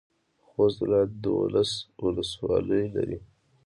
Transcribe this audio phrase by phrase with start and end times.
[0.49, 1.71] خوست ولایت دولس
[2.03, 3.17] ولسوالۍ لري.